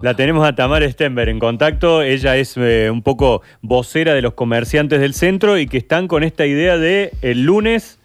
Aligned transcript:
La 0.00 0.14
tenemos 0.14 0.46
a 0.46 0.54
Tamara 0.54 0.88
Stenberg 0.88 1.28
en 1.28 1.40
contacto. 1.40 2.02
Ella 2.02 2.36
es 2.36 2.56
eh, 2.56 2.88
un 2.88 3.02
poco 3.02 3.42
vocera 3.62 4.14
de 4.14 4.22
los 4.22 4.34
comerciantes 4.34 5.00
del 5.00 5.12
centro 5.12 5.58
y 5.58 5.66
que 5.66 5.76
están 5.76 6.06
con 6.06 6.22
esta 6.22 6.46
idea 6.46 6.78
de 6.78 7.10
el 7.20 7.42
lunes 7.42 7.98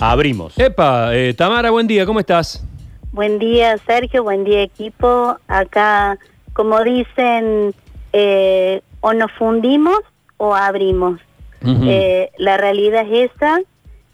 abrimos. 0.00 0.58
Epa, 0.58 1.14
eh, 1.14 1.34
Tamara, 1.34 1.70
buen 1.70 1.86
día, 1.86 2.04
¿cómo 2.04 2.18
estás? 2.18 2.66
Buen 3.12 3.38
día, 3.38 3.78
Sergio, 3.86 4.24
buen 4.24 4.42
día, 4.42 4.60
equipo. 4.60 5.38
Acá, 5.46 6.18
como 6.52 6.82
dicen, 6.82 7.72
eh, 8.12 8.80
o 8.98 9.12
nos 9.12 9.30
fundimos 9.30 10.00
o 10.38 10.52
abrimos. 10.52 11.20
Eh, 11.64 12.28
la 12.38 12.56
realidad 12.56 13.06
es 13.08 13.30
esa. 13.30 13.60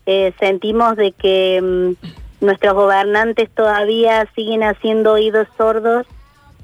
Eh, 0.04 0.34
sentimos 0.38 0.96
de 0.96 1.12
que 1.12 1.62
mm, 1.62 2.44
nuestros 2.44 2.74
gobernantes 2.74 3.48
todavía 3.54 4.28
siguen 4.34 4.62
haciendo 4.64 5.14
oídos 5.14 5.48
sordos 5.56 6.06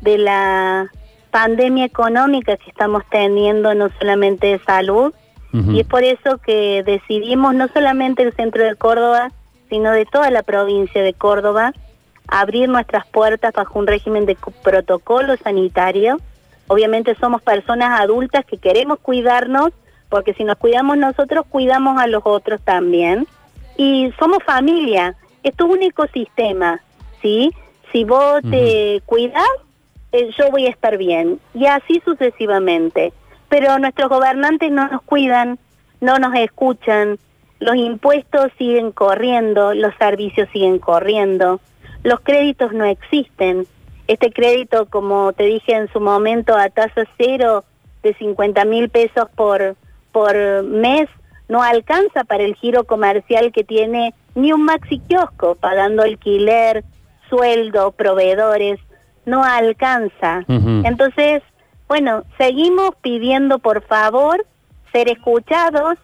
de 0.01 0.19
la 0.19 0.91
pandemia 1.31 1.85
económica 1.85 2.57
que 2.57 2.71
estamos 2.71 3.03
teniendo, 3.11 3.75
no 3.75 3.89
solamente 3.99 4.47
de 4.49 4.59
salud, 4.61 5.13
y 5.53 5.81
es 5.81 5.87
por 5.87 6.05
eso 6.05 6.39
que 6.39 6.83
decidimos, 6.85 7.55
no 7.55 7.69
solamente 7.69 8.23
el 8.23 8.35
centro 8.35 8.63
de 8.63 8.77
Córdoba, 8.77 9.33
sino 9.71 9.93
de 9.93 10.05
toda 10.05 10.31
la 10.31 10.43
provincia 10.43 11.03
de 11.03 11.15
Córdoba, 11.15 11.73
abrir 12.27 12.69
nuestras 12.69 13.07
puertas 13.07 13.55
bajo 13.55 13.79
un 13.79 13.87
régimen 13.87 14.27
de 14.27 14.37
protocolo 14.63 15.37
sanitario. 15.39 16.19
Obviamente 16.67 17.15
somos 17.15 17.41
personas 17.41 17.99
adultas 17.99 18.45
que 18.45 18.59
queremos 18.59 18.99
cuidarnos, 19.01 19.71
porque 20.11 20.35
si 20.35 20.45
nos 20.45 20.59
cuidamos 20.59 20.99
nosotros, 20.99 21.47
cuidamos 21.49 21.99
a 22.01 22.07
los 22.07 22.23
otros 22.25 22.61
también. 22.63 23.27
Y 23.79 24.13
somos 24.19 24.39
familia, 24.45 25.17
esto 25.43 25.67
es 25.67 25.73
un 25.73 25.83
ecosistema, 25.83 26.81
¿sí? 27.23 27.53
Si 27.91 28.05
vos 28.05 28.43
te 28.51 29.03
cuidas, 29.07 29.49
eh, 30.13 30.31
yo 30.39 30.51
voy 30.51 30.67
a 30.67 30.71
estar 30.71 30.97
bien. 30.97 31.41
Y 31.55 31.67
así 31.67 32.01
sucesivamente. 32.05 33.13
Pero 33.49 33.79
nuestros 33.79 34.09
gobernantes 34.09 34.71
no 34.71 34.89
nos 34.89 35.03
cuidan, 35.03 35.59
no 36.01 36.19
nos 36.19 36.35
escuchan, 36.35 37.19
los 37.61 37.77
impuestos 37.77 38.53
siguen 38.59 38.93
corriendo, 38.93 39.75
los 39.75 39.95
servicios 39.97 40.49
siguen 40.53 40.79
corriendo, 40.79 41.61
los 42.05 42.21
créditos 42.21 42.73
no 42.73 42.85
existen. 42.85 43.67
Este 44.07 44.33
crédito, 44.33 44.87
como 44.87 45.33
te 45.33 45.45
dije 45.45 45.73
en 45.75 45.91
su 45.93 46.01
momento, 46.01 46.57
a 46.57 46.69
tasa 46.69 47.05
cero 47.17 47.65
de 48.03 48.15
50 48.15 48.65
mil 48.65 48.89
pesos 48.91 49.29
por, 49.35 49.77
por 50.13 50.63
mes, 50.63 51.09
no 51.49 51.63
alcanza 51.63 52.25
para 52.25 52.45
el 52.45 52.55
giro 52.55 52.85
comercial 52.85 53.51
que 53.53 53.65
tiene 53.65 54.15
ni 54.35 54.53
un 54.53 54.65
maxi 54.65 55.01
kiosco, 55.01 55.57
pagando 55.57 56.03
alquiler, 56.03 56.85
sueldo, 57.29 57.93
proveedores, 57.93 58.79
no 59.29 59.45
alcanza. 59.45 60.45
Entonces, 60.49 61.43
bueno, 61.87 62.25
seguimos 62.39 62.95
pidiendo 63.01 63.59
por 63.59 63.83
favor 63.83 64.45
ser 64.93 65.09
escuchados, 65.11 65.97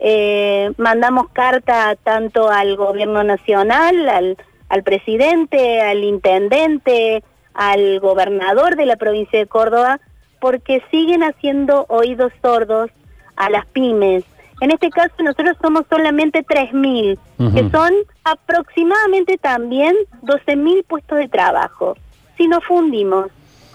eh, 0.00 0.72
mandamos 0.76 1.28
carta 1.32 1.96
tanto 2.02 2.50
al 2.50 2.76
gobierno 2.76 3.22
nacional, 3.24 4.08
al, 4.08 4.36
al 4.68 4.82
presidente, 4.82 5.80
al 5.80 6.02
intendente, 6.04 7.22
al 7.54 8.00
gobernador 8.00 8.76
de 8.76 8.86
la 8.86 8.96
provincia 8.96 9.38
de 9.38 9.46
Córdoba, 9.46 10.00
porque 10.40 10.82
siguen 10.90 11.22
haciendo 11.22 11.86
oídos 11.88 12.32
sordos 12.42 12.90
a 13.36 13.48
las 13.50 13.66
pymes. 13.66 14.24
En 14.60 14.70
este 14.70 14.90
caso 14.90 15.14
nosotros 15.20 15.56
somos 15.62 15.82
solamente 15.90 16.44
3.000, 16.44 17.18
Ujú. 17.38 17.54
que 17.54 17.70
son 17.70 17.92
aproximadamente 18.24 19.36
también 19.38 19.94
12.000 20.22 20.84
puestos 20.86 21.18
de 21.18 21.28
trabajo. 21.28 21.96
Si 22.36 22.48
nos 22.48 22.64
fundimos, 22.64 23.30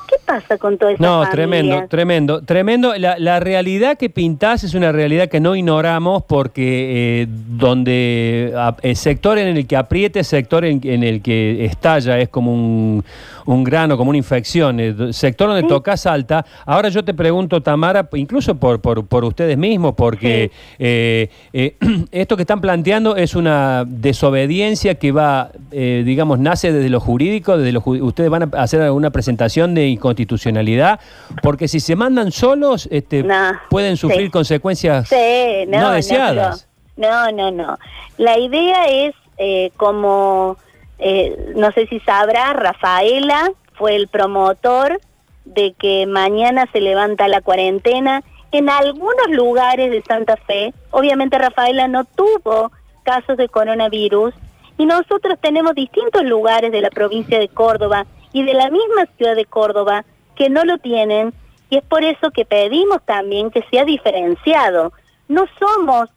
¿qué 0.09 0.15
pasa 0.25 0.57
con 0.57 0.77
todas 0.77 0.95
esas 0.95 1.01
No, 1.01 1.07
familias? 1.23 1.31
tremendo, 1.31 1.87
tremendo, 1.87 2.41
tremendo. 2.41 2.95
La, 2.97 3.17
la 3.19 3.39
realidad 3.39 3.97
que 3.97 4.09
pintás 4.09 4.63
es 4.63 4.73
una 4.73 4.91
realidad 4.91 5.27
que 5.29 5.39
no 5.39 5.55
ignoramos 5.55 6.23
porque 6.23 7.21
eh, 7.23 7.27
donde 7.29 8.53
a- 8.55 8.75
el 8.81 8.95
sector 8.95 9.37
en 9.37 9.55
el 9.57 9.67
que 9.67 9.75
apriete, 9.77 10.23
sector 10.23 10.65
en, 10.65 10.79
en 10.83 11.03
el 11.03 11.21
que 11.21 11.65
estalla, 11.65 12.19
es 12.19 12.29
como 12.29 12.53
un, 12.53 13.03
un 13.45 13.63
grano, 13.63 13.97
como 13.97 14.09
una 14.09 14.17
infección. 14.17 14.79
eh, 14.79 14.93
do- 14.93 15.13
sector 15.13 15.47
donde 15.49 15.67
tocas 15.67 16.05
alta. 16.05 16.45
Ahora 16.65 16.89
yo 16.89 17.03
te 17.03 17.13
pregunto, 17.13 17.61
Tamara, 17.61 18.07
incluso 18.13 18.55
por, 18.55 18.79
por, 18.81 19.05
por 19.05 19.23
ustedes 19.25 19.57
mismos, 19.57 19.93
porque 19.95 20.51
eh, 20.79 21.29
eh, 21.53 21.75
esto 22.11 22.35
que 22.35 22.43
están 22.43 22.61
planteando 22.61 23.15
es 23.15 23.35
una 23.35 23.85
desobediencia 23.87 24.95
que 24.95 25.11
va, 25.11 25.51
eh, 25.71 26.03
digamos, 26.05 26.39
nace 26.39 26.71
desde 26.71 26.89
lo 26.89 26.99
jurídico, 26.99 27.57
desde 27.57 27.71
lo 27.71 27.79
ustedes 27.85 28.29
van 28.29 28.43
a 28.53 28.61
hacer 28.61 28.81
alguna 28.81 29.09
presentación 29.09 29.73
de 29.73 29.87
inconstitucionalidad, 29.99 30.99
porque 31.43 31.67
si 31.67 31.79
se 31.79 31.95
mandan 31.95 32.31
solos, 32.31 32.87
este, 32.91 33.23
No, 33.23 33.51
pueden 33.69 33.97
sufrir 33.97 34.27
sí. 34.27 34.29
consecuencias 34.31 35.09
Sí, 35.09 35.65
no, 35.67 35.79
no 35.81 35.91
deseadas. 35.91 36.67
No, 36.97 37.31
no, 37.31 37.51
no. 37.51 37.77
La 38.17 38.37
idea 38.37 38.85
es 38.85 39.13
eh, 39.37 39.71
como, 39.77 40.57
eh, 40.97 41.53
no 41.55 41.71
sé 41.71 41.87
si 41.87 41.99
sabrá, 42.01 42.53
Rafaela 42.53 43.51
fue 43.75 43.95
el 43.95 44.07
promotor 44.07 44.99
de 45.45 45.73
que 45.79 46.05
mañana 46.05 46.65
se 46.73 46.81
levanta 46.81 47.27
la 47.27 47.41
cuarentena 47.41 48.21
en 48.51 48.69
algunos 48.69 49.29
lugares 49.29 49.91
de 49.91 50.01
Santa 50.01 50.35
Fe. 50.37 50.73
Obviamente 50.91 51.37
Rafaela 51.37 51.87
no 51.87 52.03
tuvo 52.03 52.71
casos 53.03 53.37
de 53.37 53.47
coronavirus 53.47 54.33
y 54.77 54.85
nosotros 54.85 55.37
tenemos 55.41 55.75
distintos 55.75 56.23
lugares 56.23 56.71
de 56.71 56.81
la 56.81 56.89
provincia 56.89 57.39
de 57.39 57.47
Córdoba 57.47 58.05
y 58.33 58.43
de 58.43 58.53
la 58.53 58.69
misma 58.69 59.05
ciudad 59.17 59.35
de 59.35 59.45
Córdoba 59.45 60.05
que 60.35 60.49
no 60.49 60.63
lo 60.65 60.77
tienen 60.77 61.33
y 61.69 61.77
es 61.77 61.83
por 61.83 62.03
eso 62.03 62.31
que 62.31 62.45
pedimos 62.45 63.01
también 63.05 63.51
que 63.51 63.63
sea 63.69 63.85
diferenciado. 63.85 64.91
No 65.27 65.45
somos 65.59 66.09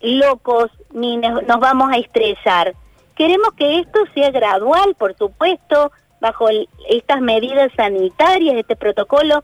locos 0.00 0.70
ni 0.92 1.16
nos 1.16 1.60
vamos 1.60 1.90
a 1.92 1.96
estrellar. 1.98 2.74
Queremos 3.16 3.52
que 3.56 3.80
esto 3.80 4.00
sea 4.14 4.30
gradual, 4.30 4.94
por 4.98 5.16
supuesto, 5.16 5.92
bajo 6.20 6.46
estas 6.88 7.20
medidas 7.20 7.70
sanitarias, 7.76 8.56
este 8.56 8.76
protocolo, 8.76 9.42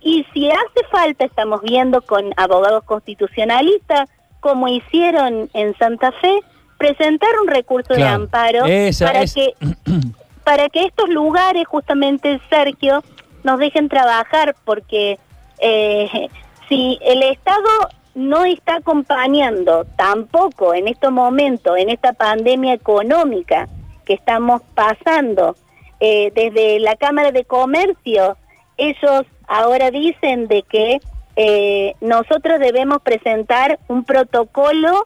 y 0.00 0.24
si 0.32 0.48
hace 0.50 0.86
falta, 0.90 1.24
estamos 1.24 1.60
viendo 1.62 2.00
con 2.02 2.32
abogados 2.36 2.84
constitucionalistas, 2.84 4.08
como 4.40 4.68
hicieron 4.68 5.50
en 5.52 5.76
Santa 5.76 6.12
Fe, 6.12 6.38
presentar 6.78 7.30
un 7.42 7.48
recurso 7.48 7.94
de 7.94 8.04
amparo 8.04 8.64
Esa 8.66 9.06
para 9.06 9.22
es- 9.22 9.34
que 9.34 9.54
para 10.48 10.70
que 10.70 10.86
estos 10.86 11.10
lugares, 11.10 11.68
justamente 11.68 12.40
Sergio, 12.48 13.04
nos 13.44 13.58
dejen 13.58 13.90
trabajar, 13.90 14.56
porque 14.64 15.18
eh, 15.58 16.30
si 16.70 16.98
el 17.02 17.22
Estado 17.22 17.68
no 18.14 18.46
está 18.46 18.76
acompañando 18.76 19.84
tampoco 19.98 20.72
en 20.72 20.88
estos 20.88 21.12
momentos, 21.12 21.76
en 21.76 21.90
esta 21.90 22.14
pandemia 22.14 22.72
económica 22.72 23.68
que 24.06 24.14
estamos 24.14 24.62
pasando, 24.74 25.54
eh, 26.00 26.32
desde 26.34 26.80
la 26.80 26.96
Cámara 26.96 27.30
de 27.30 27.44
Comercio, 27.44 28.38
ellos 28.78 29.26
ahora 29.48 29.90
dicen 29.90 30.48
de 30.48 30.62
que 30.62 30.98
eh, 31.36 31.94
nosotros 32.00 32.58
debemos 32.58 33.02
presentar 33.02 33.78
un 33.88 34.02
protocolo 34.02 35.04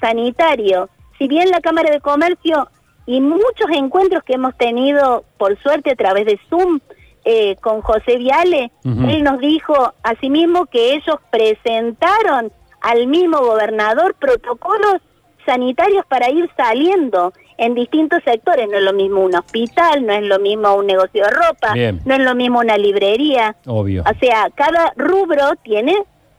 sanitario. 0.00 0.88
Si 1.18 1.28
bien 1.28 1.50
la 1.50 1.60
Cámara 1.60 1.92
de 1.92 2.00
Comercio 2.00 2.68
y 3.06 3.20
muchos 3.20 3.70
encuentros 3.72 4.22
que 4.24 4.34
hemos 4.34 4.56
tenido, 4.56 5.24
por 5.38 5.56
suerte, 5.62 5.92
a 5.92 5.96
través 5.96 6.26
de 6.26 6.38
Zoom 6.50 6.80
eh, 7.24 7.56
con 7.56 7.80
José 7.82 8.16
Viale, 8.18 8.70
él 8.84 9.24
nos 9.24 9.38
dijo 9.40 9.94
asimismo 10.02 10.66
que 10.66 10.94
ellos 10.94 11.16
presentaron 11.30 12.52
al 12.80 13.06
mismo 13.06 13.38
gobernador 13.40 14.14
protocolos 14.14 15.00
sanitarios 15.44 16.04
para 16.06 16.30
ir 16.30 16.50
saliendo 16.56 17.32
en 17.58 17.74
distintos 17.74 18.22
sectores. 18.24 18.68
No 18.68 18.76
es 18.76 18.82
lo 18.82 18.92
mismo 18.92 19.22
un 19.22 19.34
hospital, 19.34 20.04
no 20.04 20.12
es 20.12 20.22
lo 20.22 20.38
mismo 20.38 20.74
un 20.74 20.86
negocio 20.86 21.24
de 21.24 21.30
ropa, 21.30 21.72
Bien. 21.72 22.00
no 22.04 22.14
es 22.14 22.20
lo 22.20 22.34
mismo 22.34 22.60
una 22.60 22.76
librería. 22.76 23.56
Obvio. 23.66 24.02
O 24.02 24.18
sea, 24.20 24.50
cada 24.54 24.92
rubro 24.96 25.52
tiene 25.62 25.96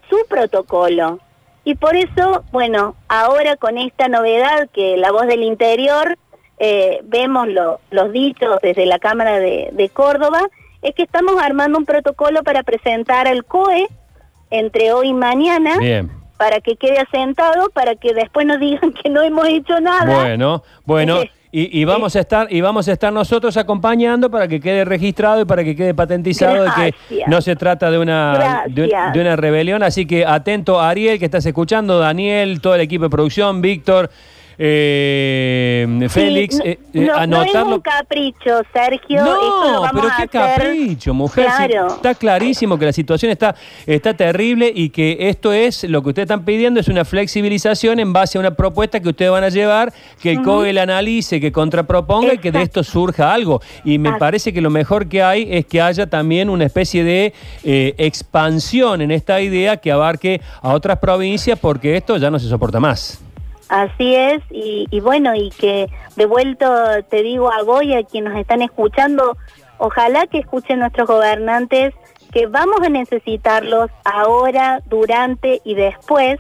su 0.10 0.18
protocolo. 0.30 1.20
Y 1.64 1.76
por 1.76 1.98
eso, 1.98 2.46
bueno, 2.52 2.96
ahora 3.10 3.58
con 3.58 3.78
esta 3.78 4.08
novedad 4.08 4.70
que 4.72 4.96
la 4.96 5.12
voz 5.12 5.28
del 5.28 5.44
interior, 5.44 6.18
eh, 6.60 7.00
vemos 7.04 7.48
lo- 7.48 7.80
los 7.92 8.12
dichos 8.12 8.58
desde 8.62 8.86
la 8.86 9.00
Cámara 9.00 9.40
de, 9.40 9.70
de 9.74 9.90
Córdoba, 9.90 10.42
es 10.82 10.94
que 10.96 11.04
estamos 11.04 11.36
armando 11.42 11.78
un 11.78 11.86
protocolo 11.86 12.44
para 12.44 12.64
presentar 12.64 13.28
al 13.28 13.44
COE 13.46 13.88
entre 14.50 14.94
hoy 14.94 15.10
y 15.10 15.14
mañana, 15.14 15.78
Bien. 15.80 16.10
para 16.38 16.62
que 16.62 16.76
quede 16.76 17.00
asentado, 17.00 17.70
para 17.72 17.96
que 17.96 18.14
después 18.14 18.46
nos 18.46 18.60
digan 18.60 18.94
que 18.94 19.10
no 19.10 19.22
hemos 19.22 19.48
hecho 19.48 19.80
nada. 19.82 20.22
Bueno, 20.22 20.64
bueno, 20.86 21.22
y, 21.52 21.80
y 21.82 21.86
vamos 21.86 22.16
a 22.16 22.20
estar 22.20 22.48
y 22.52 22.62
vamos 22.62 22.88
a 22.88 22.92
estar 22.94 23.12
nosotros 23.12 23.56
acompañando 23.58 24.30
para 24.30 24.48
que 24.48 24.60
quede 24.60 24.84
registrado 24.86 25.42
y 25.42 25.46
para 25.46 25.64
que 25.64 25.76
quede 25.76 25.94
patentizado 25.94 26.64
de 26.64 26.70
que 27.10 27.24
no 27.28 27.42
se 27.42 27.56
trata 27.56 27.90
de 27.90 27.98
una 27.98 28.64
de, 28.68 28.84
un- 28.84 29.14
de 29.14 29.22
una 29.22 29.36
rebelión, 29.36 29.82
así 29.82 30.06
que 30.06 30.26
atento 30.26 30.80
Ariel 30.80 31.18
que 31.20 31.26
estás 31.26 31.46
escuchando, 31.46 32.00
Daniel, 32.00 32.62
todo 32.62 32.76
el 32.76 32.82
equipo 32.82 33.06
de 33.06 33.10
producción, 33.10 33.62
Víctor, 33.62 34.10
eh, 34.60 36.08
Félix, 36.10 36.56
Sí, 36.58 36.62
eh, 36.66 36.80
no, 36.94 37.24
eh, 37.24 37.28
no- 37.28 37.44
es 37.44 37.54
un 37.56 37.80
capricho, 37.82 38.62
Sergio. 38.74 39.18
esto 39.18 39.36
lo 39.42 39.72
No, 39.74 39.82
vamos 39.82 40.02
pero 40.02 40.14
qué 40.20 40.28
capricho, 40.28 41.14
mujer. 41.14 41.48
está 41.88 42.16
clarísimo 42.16 42.78
que 42.80 42.86
la 42.86 42.94
situación 42.94 43.32
está, 43.32 43.56
está 43.86 44.14
terrible 44.16 44.72
y 44.74 44.90
que 44.90 45.18
esto 45.30 45.54
es, 45.54 45.84
lo 45.84 46.02
que 46.02 46.10
ustedes 46.10 46.26
están 46.26 46.44
pidiendo 46.46 46.80
es 46.80 46.88
una 46.88 47.06
flexibilización 47.06 48.00
en 48.00 48.14
base 48.14 48.38
a 48.38 48.42
una 48.42 48.52
propuesta 48.56 49.00
que 49.00 49.10
ustedes 49.10 49.32
van 49.32 49.44
a 49.44 49.50
llevar, 49.50 49.94
que 50.22 50.32
el 50.32 50.42
COE 50.42 50.74
la 50.74 50.84
analice, 50.84 51.40
que 51.40 51.52
contraproponga 51.52 52.34
y 52.34 52.38
que 52.40 52.52
de 52.52 52.62
esto 52.62 52.84
surja 52.84 53.34
algo. 53.34 53.62
Y 53.84 54.00
me 54.00 54.14
parece 54.14 54.54
que 54.54 54.62
lo 54.62 54.70
mejor 54.70 55.08
que 55.08 55.22
hay 55.22 55.48
es 55.52 55.66
que 55.66 55.82
haya 55.82 56.08
también 56.08 56.50
una 56.50 56.66
especie 56.66 57.04
de 57.04 57.34
eh, 57.64 57.94
expansión 57.98 59.02
en 59.02 59.12
esta 59.12 59.40
idea 59.42 59.78
que 59.78 59.92
abarque 59.92 60.42
a 60.62 60.74
otras 60.74 60.98
provincias 61.00 61.60
porque 61.60 61.96
esto 61.98 62.18
ya 62.18 62.32
no 62.32 62.40
se 62.40 62.48
soporta 62.48 62.80
más. 62.80 63.20
Así 63.70 64.16
es, 64.16 64.42
y, 64.50 64.88
y 64.90 65.00
bueno, 65.00 65.36
y 65.36 65.50
que 65.50 65.90
de 66.16 66.26
vuelto 66.26 66.66
te 67.10 67.22
digo 67.22 67.52
a 67.52 67.62
Goya, 67.64 68.04
quienes 68.04 68.32
nos 68.32 68.42
están 68.42 68.62
escuchando, 68.62 69.38
ojalá 69.78 70.26
que 70.28 70.40
escuchen 70.40 70.80
nuestros 70.80 71.08
gobernantes, 71.08 71.94
que 72.32 72.48
vamos 72.48 72.82
a 72.82 72.90
necesitarlos 72.90 73.90
ahora, 74.06 74.82
durante 74.86 75.62
y 75.64 75.76
después, 75.76 76.40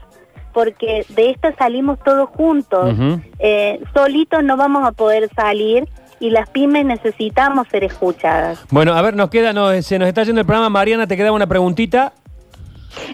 porque 0.54 1.06
de 1.10 1.30
esta 1.30 1.56
salimos 1.56 2.00
todos 2.04 2.30
juntos. 2.30 2.96
Eh, 3.40 3.80
solitos 3.94 4.44
no 4.44 4.58
vamos 4.58 4.88
a 4.88 4.92
poder 4.92 5.30
salir 5.36 5.88
y 6.20 6.32
las 6.32 6.50
pymes 6.50 6.86
necesitamos 6.86 7.68
ser 7.68 7.84
escuchadas. 7.84 8.60
Bueno, 8.72 8.94
a 8.94 9.02
ver, 9.02 9.16
nos 9.16 9.30
queda, 9.30 9.54
no, 9.54 9.82
se 9.82 10.00
nos 10.00 10.08
está 10.08 10.24
yendo 10.24 10.42
el 10.42 10.48
programa. 10.48 10.70
Mariana, 10.70 11.08
te 11.08 11.16
queda 11.16 11.32
una 11.32 11.48
preguntita. 11.48 12.14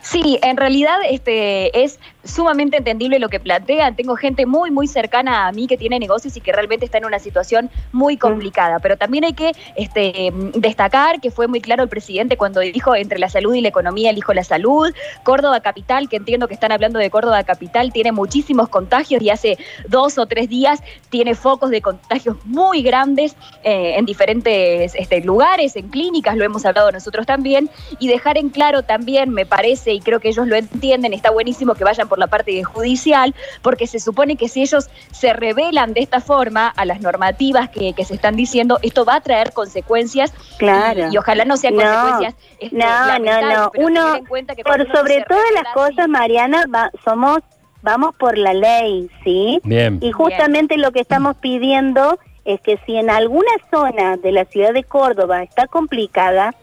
Sí, 0.01 0.39
en 0.41 0.55
realidad 0.55 0.97
este 1.09 1.83
es 1.83 1.99
sumamente 2.23 2.77
entendible 2.77 3.19
lo 3.19 3.29
que 3.29 3.39
plantean. 3.39 3.95
Tengo 3.95 4.15
gente 4.15 4.45
muy, 4.45 4.71
muy 4.71 4.87
cercana 4.87 5.47
a 5.47 5.51
mí 5.51 5.67
que 5.67 5.77
tiene 5.77 5.99
negocios 5.99 6.35
y 6.37 6.41
que 6.41 6.51
realmente 6.51 6.85
está 6.85 6.97
en 6.97 7.05
una 7.05 7.19
situación 7.19 7.69
muy 7.91 8.17
complicada. 8.17 8.79
Pero 8.79 8.97
también 8.97 9.23
hay 9.23 9.33
que 9.33 9.51
este, 9.75 10.31
destacar 10.55 11.19
que 11.21 11.31
fue 11.31 11.47
muy 11.47 11.61
claro 11.61 11.83
el 11.83 11.89
presidente 11.89 12.37
cuando 12.37 12.61
dijo 12.61 12.95
entre 12.95 13.19
la 13.19 13.29
salud 13.29 13.53
y 13.53 13.61
la 13.61 13.69
economía 13.69 14.09
elijo 14.09 14.33
la 14.33 14.43
salud. 14.43 14.93
Córdoba 15.23 15.59
Capital, 15.61 16.09
que 16.09 16.17
entiendo 16.17 16.47
que 16.47 16.53
están 16.53 16.71
hablando 16.71 16.99
de 16.99 17.09
Córdoba 17.09 17.43
Capital, 17.43 17.91
tiene 17.91 18.11
muchísimos 18.11 18.69
contagios 18.69 19.21
y 19.21 19.29
hace 19.29 19.57
dos 19.87 20.17
o 20.17 20.25
tres 20.25 20.49
días 20.49 20.81
tiene 21.09 21.35
focos 21.35 21.69
de 21.69 21.81
contagios 21.81 22.37
muy 22.45 22.81
grandes 22.81 23.35
eh, 23.63 23.95
en 23.97 24.05
diferentes 24.05 24.95
este, 24.95 25.21
lugares, 25.21 25.75
en 25.75 25.89
clínicas, 25.89 26.37
lo 26.37 26.45
hemos 26.45 26.65
hablado 26.65 26.91
nosotros 26.91 27.25
también. 27.25 27.69
Y 27.99 28.07
dejar 28.07 28.37
en 28.37 28.49
claro 28.49 28.83
también, 28.83 29.29
me 29.29 29.45
parece, 29.45 29.93
y 29.93 29.99
creo 29.99 30.19
que 30.19 30.29
ellos 30.29 30.47
lo 30.47 30.55
entienden, 30.55 31.13
está 31.13 31.31
buenísimo 31.31 31.75
que 31.75 31.83
vayan 31.83 32.07
por 32.07 32.12
la 32.17 32.27
parte 32.27 32.51
de 32.51 32.63
judicial, 32.63 33.33
porque 33.61 33.87
se 33.87 33.99
supone 33.99 34.35
que 34.35 34.47
si 34.47 34.61
ellos 34.61 34.89
se 35.11 35.33
revelan 35.33 35.93
de 35.93 36.01
esta 36.01 36.19
forma 36.21 36.67
a 36.67 36.85
las 36.85 37.01
normativas 37.01 37.69
que, 37.69 37.93
que 37.93 38.05
se 38.05 38.15
están 38.15 38.35
diciendo, 38.35 38.79
esto 38.81 39.05
va 39.05 39.15
a 39.15 39.21
traer 39.21 39.53
consecuencias 39.53 40.33
Claro. 40.57 41.09
y, 41.09 41.13
y 41.13 41.17
ojalá 41.17 41.45
no 41.45 41.57
sean 41.57 41.75
No, 41.75 41.81
consecuencias. 41.83 42.35
este, 42.59 42.75
No, 42.75 43.19
no, 43.19 43.41
no. 43.41 43.71
Uno, 43.77 44.13
que 44.55 44.63
por 44.63 44.81
uno 44.81 44.93
sobre 44.95 45.23
todas 45.27 45.51
las 45.53 45.73
cosas, 45.73 46.07
Mariana, 46.07 46.65
va- 46.73 46.91
somos, 47.03 47.39
vamos 47.81 48.15
por 48.15 48.37
la 48.37 48.53
ley, 48.53 49.09
¿sí? 49.23 49.59
Bien. 49.63 49.99
Y 50.01 50.11
justamente 50.11 50.77
lo 50.77 50.91
que 50.91 50.99
estamos 51.01 51.35
pidiendo 51.37 52.17
es 52.45 52.59
que 52.61 52.77
si 52.85 52.97
en 52.97 53.09
alguna 53.09 53.51
zona 53.71 54.17
de 54.17 54.31
la 54.33 54.45
ciudad 54.45 54.73
de 54.73 54.83
Córdoba 54.83 55.43
está 55.43 55.67
complicada, 55.67 56.53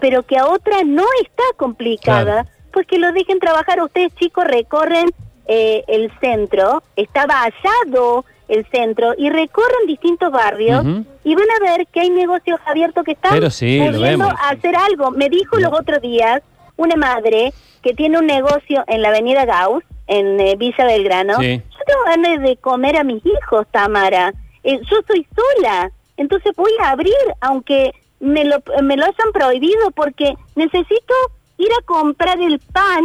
pero 0.00 0.22
que 0.24 0.38
a 0.38 0.46
otra 0.46 0.84
no 0.84 1.04
está 1.22 1.42
complicada, 1.56 2.42
Claro. 2.44 2.48
Pues 2.76 2.86
que 2.86 2.98
lo 2.98 3.10
dejen 3.12 3.40
trabajar. 3.40 3.82
Ustedes 3.82 4.14
chicos 4.16 4.44
recorren 4.44 5.08
eh, 5.46 5.82
el 5.88 6.12
centro, 6.20 6.82
está 6.94 7.24
vallado 7.24 8.26
el 8.48 8.66
centro 8.66 9.14
y 9.16 9.30
recorren 9.30 9.86
distintos 9.86 10.30
barrios 10.30 10.84
y 11.24 11.34
van 11.34 11.46
a 11.56 11.70
ver 11.70 11.86
que 11.86 12.00
hay 12.00 12.10
negocios 12.10 12.60
abiertos 12.66 13.02
que 13.02 13.12
están 13.12 13.32
Pero 13.32 13.48
sí, 13.48 13.80
pudiendo 13.82 14.28
hacer 14.42 14.76
algo. 14.76 15.10
Me 15.10 15.30
dijo 15.30 15.56
los 15.58 15.72
otros 15.72 16.02
días 16.02 16.42
una 16.76 16.96
madre 16.96 17.54
que 17.80 17.94
tiene 17.94 18.18
un 18.18 18.26
negocio 18.26 18.84
en 18.88 19.00
la 19.00 19.08
avenida 19.08 19.46
Gauss, 19.46 19.82
en 20.06 20.38
eh, 20.38 20.54
Villa 20.58 20.84
Belgrano. 20.84 21.38
Sí. 21.40 21.62
Yo 21.70 21.78
tengo 21.86 22.04
ganas 22.04 22.42
de 22.42 22.58
comer 22.58 22.98
a 22.98 23.04
mis 23.04 23.24
hijos, 23.24 23.66
Tamara. 23.70 24.34
Eh, 24.64 24.78
yo 24.90 24.98
soy 25.06 25.26
sola, 25.34 25.90
entonces 26.18 26.52
voy 26.54 26.72
a 26.82 26.90
abrir, 26.90 27.14
aunque 27.40 27.94
me 28.20 28.44
lo, 28.44 28.62
me 28.82 28.98
lo 28.98 29.04
hayan 29.04 29.32
prohibido, 29.32 29.90
porque 29.92 30.34
necesito 30.56 31.14
ir 31.58 31.68
a 31.78 31.84
comprar 31.84 32.40
el 32.40 32.58
pan 32.58 33.04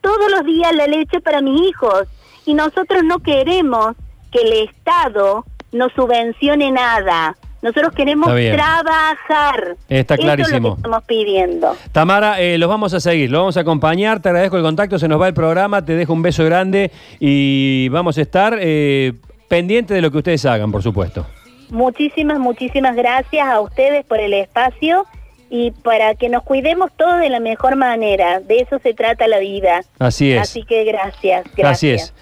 todos 0.00 0.30
los 0.30 0.44
días, 0.44 0.74
la 0.74 0.86
leche 0.86 1.20
para 1.20 1.40
mis 1.40 1.60
hijos. 1.68 2.04
Y 2.46 2.54
nosotros 2.54 3.02
no 3.04 3.20
queremos 3.20 3.94
que 4.30 4.40
el 4.42 4.68
Estado 4.68 5.44
nos 5.72 5.92
subvencione 5.92 6.70
nada. 6.70 7.36
Nosotros 7.62 7.94
queremos 7.94 8.28
Está 8.36 8.56
trabajar. 8.56 9.76
Está 9.88 10.14
Eso 10.14 10.22
es 10.22 10.28
lo 10.28 10.34
clarísimo. 10.34 10.74
que 10.74 10.80
estamos 10.80 11.04
pidiendo. 11.04 11.76
Tamara, 11.92 12.38
eh, 12.38 12.58
los 12.58 12.68
vamos 12.68 12.92
a 12.92 13.00
seguir, 13.00 13.30
los 13.30 13.40
vamos 13.40 13.56
a 13.56 13.60
acompañar, 13.60 14.20
te 14.20 14.28
agradezco 14.28 14.58
el 14.58 14.62
contacto, 14.62 14.98
se 14.98 15.08
nos 15.08 15.18
va 15.18 15.28
el 15.28 15.34
programa, 15.34 15.82
te 15.82 15.94
dejo 15.94 16.12
un 16.12 16.20
beso 16.20 16.44
grande 16.44 16.90
y 17.18 17.88
vamos 17.88 18.18
a 18.18 18.20
estar 18.20 18.58
eh, 18.60 19.14
pendientes 19.48 19.94
de 19.94 20.02
lo 20.02 20.10
que 20.10 20.18
ustedes 20.18 20.44
hagan, 20.44 20.70
por 20.70 20.82
supuesto. 20.82 21.24
Muchísimas, 21.70 22.38
muchísimas 22.38 22.94
gracias 22.96 23.48
a 23.48 23.60
ustedes 23.60 24.04
por 24.04 24.20
el 24.20 24.34
espacio 24.34 25.06
y 25.56 25.70
para 25.70 26.16
que 26.16 26.28
nos 26.28 26.42
cuidemos 26.42 26.90
todos 26.96 27.20
de 27.20 27.28
la 27.28 27.38
mejor 27.38 27.76
manera. 27.76 28.40
De 28.40 28.56
eso 28.56 28.80
se 28.80 28.92
trata 28.92 29.28
la 29.28 29.38
vida. 29.38 29.84
Así 30.00 30.32
es. 30.32 30.42
Así 30.42 30.64
que 30.64 30.82
gracias, 30.82 31.44
gracias. 31.56 31.70
Así 31.70 31.90
es. 31.90 32.14